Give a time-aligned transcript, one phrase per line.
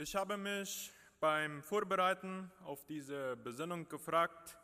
[0.00, 4.56] Ich habe mich beim Vorbereiten auf diese Besinnung gefragt,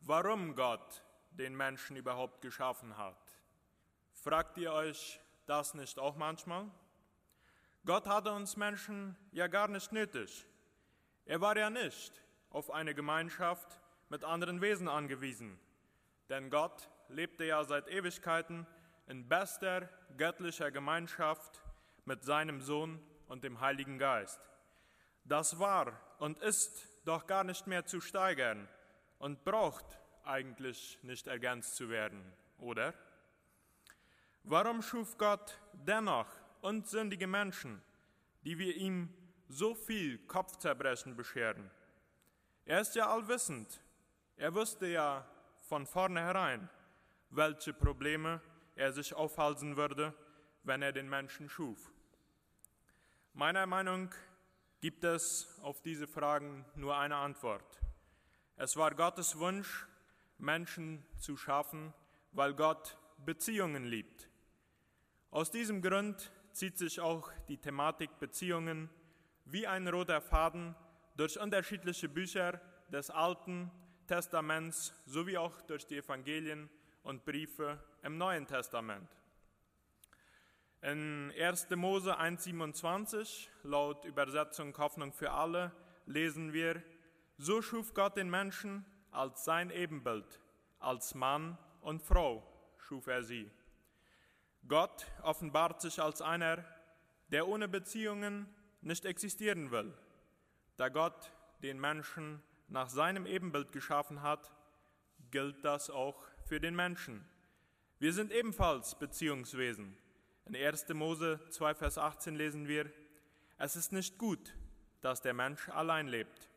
[0.00, 3.38] warum Gott den Menschen überhaupt geschaffen hat.
[4.14, 6.68] Fragt ihr euch das nicht auch manchmal?
[7.86, 10.44] Gott hatte uns Menschen ja gar nicht nötig.
[11.24, 12.20] Er war ja nicht
[12.50, 13.78] auf eine Gemeinschaft
[14.08, 15.56] mit anderen Wesen angewiesen,
[16.28, 18.66] denn Gott lebte ja seit Ewigkeiten
[19.06, 21.62] in bester göttlicher Gemeinschaft
[22.06, 24.40] mit seinem Sohn und dem Heiligen Geist.
[25.30, 28.68] Das war und ist doch gar nicht mehr zu steigern
[29.20, 29.86] und braucht
[30.24, 32.20] eigentlich nicht ergänzt zu werden,
[32.58, 32.94] oder?
[34.42, 36.26] Warum schuf Gott dennoch
[36.62, 37.80] unsündige Menschen,
[38.42, 39.14] die wir ihm
[39.48, 41.70] so viel Kopfzerbrechen bescheren?
[42.64, 43.80] Er ist ja allwissend.
[44.36, 45.24] Er wusste ja
[45.68, 46.68] von vornherein,
[47.28, 48.40] welche Probleme
[48.74, 50.12] er sich aufhalsen würde,
[50.64, 51.92] wenn er den Menschen schuf.
[53.32, 54.12] Meiner Meinung
[54.80, 57.80] gibt es auf diese Fragen nur eine Antwort.
[58.56, 59.86] Es war Gottes Wunsch,
[60.38, 61.92] Menschen zu schaffen,
[62.32, 64.28] weil Gott Beziehungen liebt.
[65.30, 68.88] Aus diesem Grund zieht sich auch die Thematik Beziehungen
[69.44, 70.74] wie ein roter Faden
[71.16, 73.70] durch unterschiedliche Bücher des Alten
[74.06, 76.70] Testaments sowie auch durch die Evangelien
[77.02, 79.08] und Briefe im Neuen Testament.
[80.82, 81.68] In 1.
[81.76, 85.72] Mose 1,27, laut Übersetzung Hoffnung für alle,
[86.06, 86.82] lesen wir:
[87.36, 90.40] So schuf Gott den Menschen als sein Ebenbild,
[90.78, 92.42] als Mann und Frau
[92.78, 93.50] schuf er sie.
[94.68, 96.64] Gott offenbart sich als einer,
[97.28, 98.48] der ohne Beziehungen
[98.80, 99.92] nicht existieren will.
[100.78, 101.30] Da Gott
[101.62, 104.50] den Menschen nach seinem Ebenbild geschaffen hat,
[105.30, 107.22] gilt das auch für den Menschen.
[107.98, 109.98] Wir sind ebenfalls Beziehungswesen.
[110.46, 110.88] In 1.
[110.94, 112.90] Mose 2, Vers 18 lesen wir,
[113.58, 114.54] es ist nicht gut,
[115.00, 116.48] dass der Mensch allein lebt.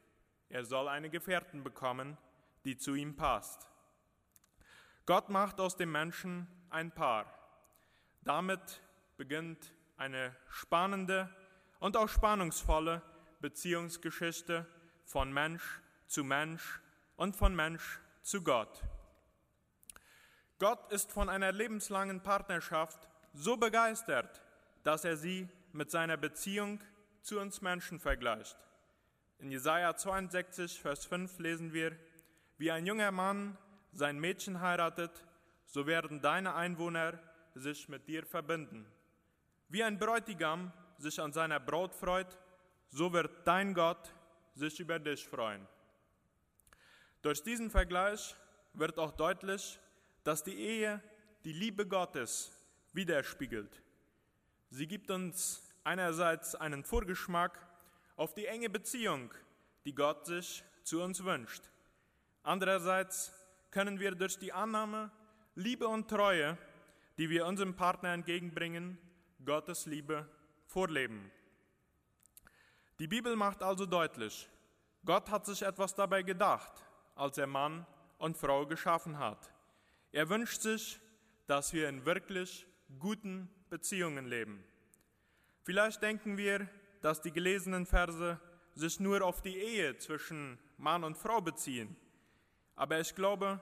[0.50, 2.18] Er soll eine Gefährten bekommen,
[2.66, 3.70] die zu ihm passt.
[5.06, 7.26] Gott macht aus dem Menschen ein Paar.
[8.22, 8.82] Damit
[9.18, 11.30] beginnt eine spannende
[11.80, 13.02] und auch spannungsvolle
[13.42, 14.66] Beziehungsgeschichte
[15.04, 16.80] von Mensch zu Mensch
[17.18, 18.84] und von Mensch zu Gott.
[20.60, 24.42] Gott ist von einer lebenslangen Partnerschaft so begeistert,
[24.84, 26.80] dass er sie mit seiner Beziehung
[27.22, 28.58] zu uns Menschen vergleicht.
[29.40, 31.98] In Jesaja 62, Vers 5 lesen wir:
[32.58, 33.58] Wie ein junger Mann
[33.92, 35.26] sein Mädchen heiratet,
[35.66, 37.20] so werden deine Einwohner
[37.56, 38.86] sich mit dir verbinden.
[39.70, 42.38] Wie ein Bräutigam sich an seiner Braut freut,
[42.90, 44.14] so wird dein Gott
[44.54, 45.68] sich über dich freuen.
[47.22, 48.36] Durch diesen Vergleich
[48.74, 49.80] wird auch deutlich,
[50.24, 51.02] dass die Ehe
[51.44, 52.52] die Liebe Gottes
[52.94, 53.82] widerspiegelt.
[54.70, 57.60] Sie gibt uns einerseits einen Vorgeschmack
[58.16, 59.34] auf die enge Beziehung,
[59.86, 61.64] die Gott sich zu uns wünscht.
[62.44, 63.34] Andererseits
[63.72, 65.12] können wir durch die Annahme,
[65.56, 66.58] Liebe und Treue,
[67.18, 68.98] die wir unserem Partner entgegenbringen,
[69.46, 70.28] Gottes Liebe
[70.66, 71.32] vorleben.
[73.00, 74.48] Die Bibel macht also deutlich,
[75.06, 76.72] Gott hat sich etwas dabei gedacht,
[77.16, 77.86] als er Mann
[78.18, 79.52] und Frau geschaffen hat.
[80.12, 81.00] Er wünscht sich,
[81.46, 82.66] dass wir in wirklich
[83.00, 84.64] guten Beziehungen leben.
[85.64, 86.68] Vielleicht denken wir,
[87.02, 88.40] dass die gelesenen Verse
[88.76, 91.96] sich nur auf die Ehe zwischen Mann und Frau beziehen.
[92.76, 93.60] Aber ich glaube,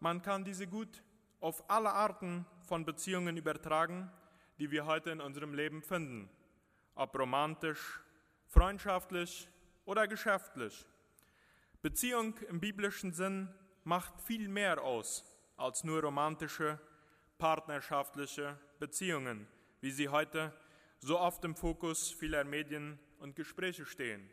[0.00, 1.02] man kann diese gut
[1.40, 4.10] auf alle Arten von Beziehungen übertragen,
[4.58, 6.30] die wir heute in unserem Leben finden,
[6.94, 8.00] ob romantisch,
[8.46, 9.48] freundschaftlich
[9.84, 10.86] oder geschäftlich.
[11.82, 13.48] Beziehung im biblischen Sinn
[13.84, 15.24] macht viel mehr aus
[15.56, 16.80] als nur romantische,
[17.38, 19.46] partnerschaftliche Beziehungen,
[19.80, 20.52] wie sie heute
[21.00, 24.28] so oft im Fokus vieler Medien und Gespräche stehen.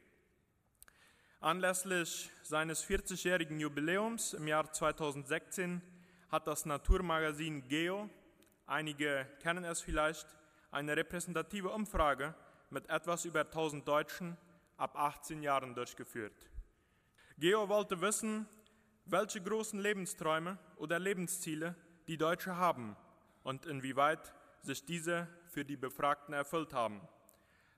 [1.40, 5.82] Anlässlich seines 40-jährigen Jubiläums im Jahr 2016
[6.30, 8.10] hat das Naturmagazin Geo,
[8.66, 10.28] einige kennen es vielleicht,
[10.70, 12.36] eine repräsentative Umfrage
[12.72, 14.36] mit etwas über 1000 Deutschen
[14.76, 16.50] ab 18 Jahren durchgeführt.
[17.38, 18.46] Geo wollte wissen,
[19.06, 21.74] welche großen Lebensträume oder Lebensziele
[22.08, 22.98] die Deutschen haben
[23.44, 27.02] und inwieweit sich diese für die Befragten erfüllt haben.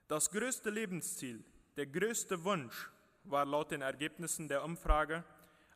[0.08, 1.44] Das größte Lebensziel,
[1.76, 2.90] der größte Wunsch
[3.24, 5.24] war laut den Ergebnissen der Umfrage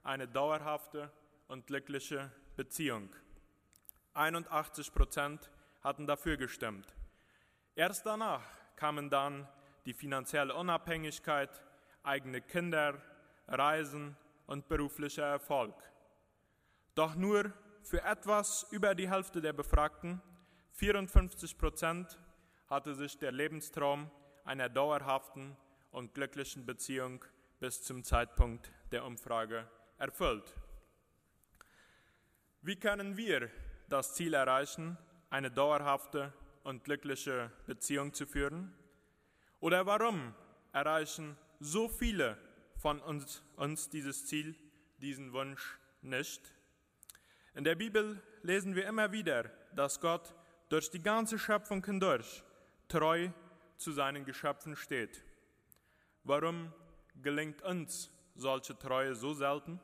[0.03, 1.11] eine dauerhafte
[1.49, 3.11] und glückliche Beziehung.
[4.15, 5.51] 81 Prozent
[5.83, 6.95] hatten dafür gestimmt.
[7.75, 8.43] Erst danach
[8.77, 9.49] kamen dann
[9.87, 11.63] die finanzielle Unabhängigkeit,
[12.03, 13.01] eigene Kinder,
[13.47, 14.17] Reisen
[14.47, 15.75] und beruflicher Erfolg.
[16.95, 17.53] Doch nur
[17.83, 20.21] für etwas über die Hälfte der Befragten,
[20.79, 22.21] 54 Prozent,
[22.69, 24.09] hatte sich der Lebenstraum
[24.45, 25.57] einer dauerhaften
[25.91, 27.25] und glücklichen Beziehung
[27.59, 30.55] bis zum Zeitpunkt der Umfrage erfüllt.
[32.63, 33.51] Wie können wir
[33.89, 34.97] das Ziel erreichen,
[35.31, 36.33] eine dauerhafte
[36.63, 38.73] und glückliche Beziehung zu führen?
[39.59, 40.33] Oder warum
[40.73, 42.39] erreichen so viele
[42.77, 44.55] von uns, uns dieses Ziel,
[44.99, 46.55] diesen Wunsch nicht?
[47.57, 50.38] In der Bibel lesen wir immer wieder, dass Gott
[50.69, 52.43] durch die ganze Schöpfung hindurch
[52.89, 53.31] treu
[53.77, 55.23] zu seinen Geschöpfen steht.
[56.25, 56.73] Warum
[57.23, 59.81] gelingt uns solche Treue so selten?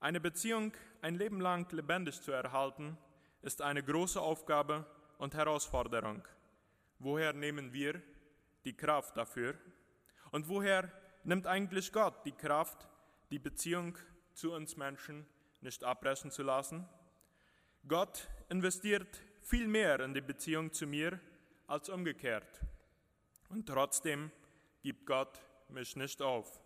[0.00, 0.72] Eine Beziehung
[1.02, 2.98] ein Leben lang lebendig zu erhalten,
[3.42, 4.84] ist eine große Aufgabe
[5.18, 6.26] und Herausforderung.
[6.98, 8.02] Woher nehmen wir
[8.64, 9.54] die Kraft dafür?
[10.30, 10.90] Und woher
[11.24, 12.88] nimmt eigentlich Gott die Kraft,
[13.30, 13.96] die Beziehung
[14.34, 15.26] zu uns Menschen
[15.60, 16.88] nicht abbrechen zu lassen?
[17.86, 21.18] Gott investiert viel mehr in die Beziehung zu mir
[21.66, 22.60] als umgekehrt.
[23.48, 24.30] Und trotzdem
[24.80, 26.60] gibt Gott mich nicht auf.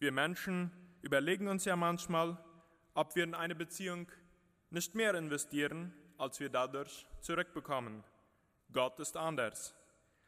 [0.00, 2.36] Wir Menschen überlegen uns ja manchmal,
[2.94, 4.08] ob wir in eine Beziehung
[4.70, 8.02] nicht mehr investieren, als wir dadurch zurückbekommen.
[8.72, 9.72] Gott ist anders.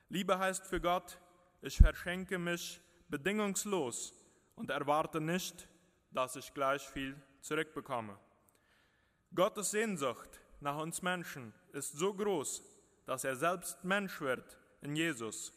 [0.09, 1.19] Liebe heißt für Gott,
[1.62, 4.15] ich verschenke mich bedingungslos
[4.55, 5.69] und erwarte nicht,
[6.12, 8.17] dass ich gleich viel zurückbekomme.
[9.35, 12.62] Gottes Sehnsucht nach uns Menschen ist so groß,
[13.05, 15.53] dass er selbst Mensch wird in Jesus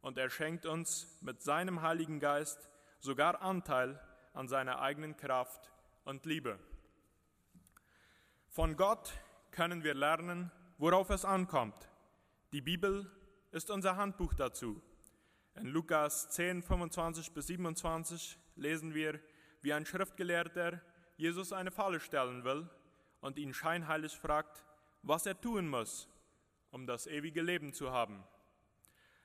[0.00, 2.68] und er schenkt uns mit seinem Heiligen Geist
[3.00, 4.00] sogar Anteil
[4.32, 5.72] an seiner eigenen Kraft
[6.04, 6.58] und Liebe.
[8.48, 9.12] Von Gott
[9.50, 11.88] können wir lernen, worauf es ankommt.
[12.52, 13.10] Die Bibel
[13.52, 14.80] ist unser Handbuch dazu.
[15.54, 19.20] In Lukas 10, 25 bis 27 lesen wir,
[19.62, 20.80] wie ein Schriftgelehrter
[21.16, 22.68] Jesus eine Falle stellen will
[23.24, 24.62] und ihn scheinheilig fragt,
[25.02, 26.06] was er tun muss,
[26.70, 28.22] um das ewige Leben zu haben.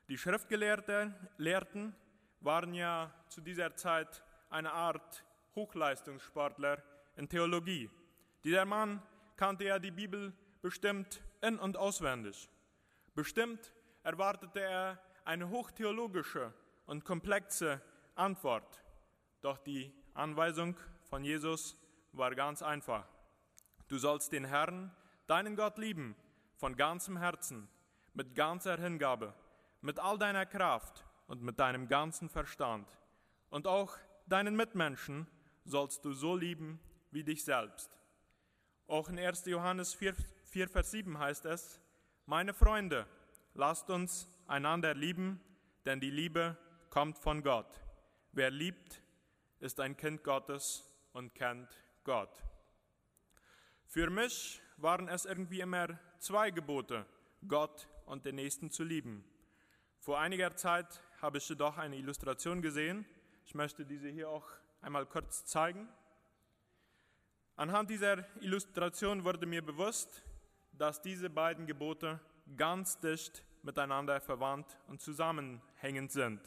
[0.08, 1.14] Die Schriftgelehrten
[2.40, 5.22] waren ja zu dieser Zeit eine Art
[5.54, 6.82] Hochleistungssportler
[7.16, 7.90] in Theologie.
[8.42, 9.02] Dieser Mann
[9.36, 10.32] kannte ja die Bibel
[10.62, 12.48] bestimmt in und auswendig.
[13.14, 16.54] Bestimmt erwartete er eine hochtheologische
[16.86, 17.82] und komplexe
[18.14, 18.82] Antwort.
[19.42, 21.76] Doch die Anweisung von Jesus
[22.12, 23.06] war ganz einfach.
[23.90, 24.92] Du sollst den Herrn,
[25.26, 26.14] deinen Gott lieben,
[26.54, 27.68] von ganzem Herzen,
[28.14, 29.34] mit ganzer Hingabe,
[29.80, 32.88] mit all deiner Kraft und mit deinem ganzen Verstand.
[33.48, 33.96] Und auch
[34.26, 35.26] deinen Mitmenschen
[35.64, 36.78] sollst du so lieben
[37.10, 37.90] wie dich selbst.
[38.86, 39.46] Auch in 1.
[39.46, 40.14] Johannes 4,
[40.44, 41.80] 4, Vers 7 heißt es,
[42.26, 43.08] meine Freunde,
[43.54, 45.40] lasst uns einander lieben,
[45.84, 46.56] denn die Liebe
[46.90, 47.82] kommt von Gott.
[48.30, 49.02] Wer liebt,
[49.58, 51.68] ist ein Kind Gottes und kennt
[52.04, 52.30] Gott.
[53.90, 57.04] Für mich waren es irgendwie immer zwei Gebote,
[57.48, 59.24] Gott und den Nächsten zu lieben.
[59.98, 63.04] Vor einiger Zeit habe ich jedoch eine Illustration gesehen.
[63.44, 64.46] Ich möchte diese hier auch
[64.80, 65.88] einmal kurz zeigen.
[67.56, 70.22] Anhand dieser Illustration wurde mir bewusst,
[70.70, 72.20] dass diese beiden Gebote
[72.56, 76.40] ganz dicht miteinander verwandt und zusammenhängend sind.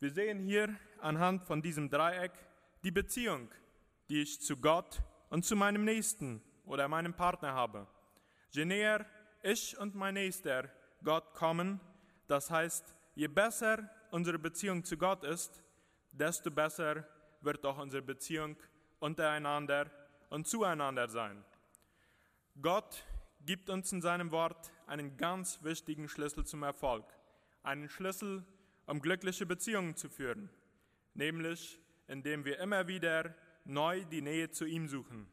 [0.00, 2.32] Wir sehen hier anhand von diesem Dreieck
[2.84, 3.48] die Beziehung,
[4.10, 7.86] die ich zu Gott und zu meinem Nächsten oder meinem Partner habe.
[8.50, 9.06] Je näher
[9.42, 10.70] ich und mein Nächster
[11.02, 11.80] Gott kommen,
[12.26, 15.62] das heißt, je besser unsere Beziehung zu Gott ist,
[16.12, 17.06] desto besser
[17.40, 18.56] wird auch unsere Beziehung
[18.98, 19.90] untereinander
[20.30, 21.44] und zueinander sein.
[22.60, 23.04] Gott
[23.44, 27.04] gibt uns in seinem Wort einen ganz wichtigen Schlüssel zum Erfolg,
[27.62, 28.44] einen Schlüssel,
[28.86, 30.50] um glückliche Beziehungen zu führen,
[31.14, 31.78] nämlich
[32.08, 33.34] indem wir immer wieder
[33.66, 35.28] neu die Nähe zu ihm suchen.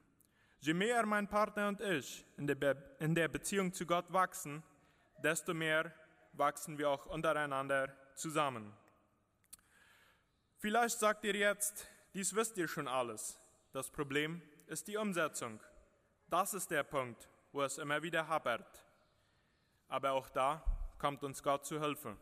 [0.59, 4.63] Je mehr mein Partner und ich in der, Be in der Beziehung zu Gott wachsen,
[5.21, 5.93] desto mehr
[6.33, 8.73] wachsen wir auch untereinander zusammen.
[10.57, 13.37] Vielleicht sagt ihr jetzt, dies wisst ihr schon alles.
[13.73, 15.59] Das Problem ist die Umsetzung.
[16.29, 18.85] Das ist der Punkt, wo es immer wieder hapert.
[19.89, 20.63] Aber auch da
[20.97, 22.15] kommt uns Gott zu Hilfe.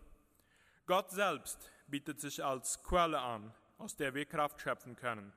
[0.88, 5.32] Gott selbst bietet sich als Quelle an, aus der wir Kraft schöpfen können.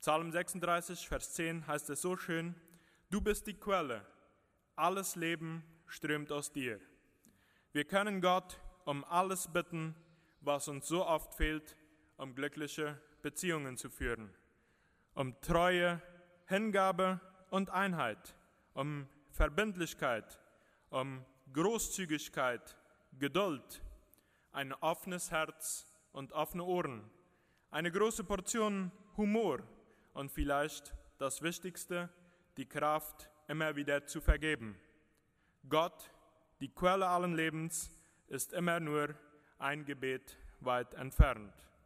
[0.00, 2.54] Psalm 36, Vers 10 heißt es so schön,
[3.10, 4.06] du bist die Quelle,
[4.76, 6.80] alles Leben strömt aus dir.
[7.72, 9.96] Wir können Gott um alles bitten,
[10.40, 11.76] was uns so oft fehlt,
[12.18, 14.32] um glückliche Beziehungen zu führen,
[15.14, 16.00] um Treue,
[16.46, 18.36] Hingabe und Einheit,
[18.74, 20.40] um Verbindlichkeit,
[20.90, 22.76] um Großzügigkeit,
[23.18, 23.82] Geduld,
[24.52, 27.10] ein offenes Herz und offene Ohren,
[27.70, 29.60] eine große Portion Humor
[30.16, 32.08] und vielleicht das Wichtigste,
[32.56, 34.74] die Kraft, immer wieder zu vergeben.
[35.68, 36.10] Gott
[36.60, 37.90] die Quelle allen Lebens
[38.28, 39.14] ist immer nur
[39.58, 41.52] ein Gebet weit entfernt.